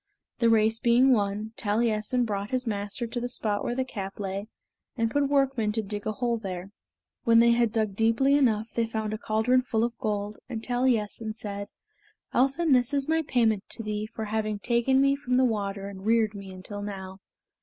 The 0.39 0.49
race 0.49 0.79
being 0.79 1.13
won, 1.13 1.51
Taliessin 1.57 2.25
brought 2.25 2.49
his 2.49 2.65
master 2.65 3.05
to 3.05 3.19
the 3.21 3.29
spot 3.29 3.63
where 3.63 3.75
the 3.75 3.85
cap 3.85 4.19
lay; 4.19 4.47
and 4.97 5.11
put 5.11 5.29
workmen 5.29 5.71
to 5.73 5.83
dig 5.83 6.07
a 6.07 6.13
hole 6.13 6.39
there. 6.39 6.71
When 7.23 7.37
they 7.37 7.51
had 7.51 7.71
dug 7.71 7.95
deeply 7.95 8.33
enough 8.35 8.73
they 8.73 8.87
found 8.87 9.13
a 9.13 9.19
caldron 9.19 9.61
full 9.61 9.83
of 9.83 9.95
gold, 9.99 10.39
and 10.49 10.63
Taliessin 10.63 11.35
said, 11.35 11.67
"Elphin, 12.33 12.71
this 12.71 12.95
is 12.95 13.07
my 13.07 13.21
payment 13.21 13.69
to 13.69 13.83
thee 13.83 14.07
for 14.11 14.25
having 14.25 14.57
taken 14.57 15.01
me 15.01 15.15
from 15.15 15.35
the 15.35 15.45
water 15.45 15.87
and 15.87 16.03
reared 16.03 16.33
me 16.33 16.49
until 16.49 16.81
now." 16.81 17.19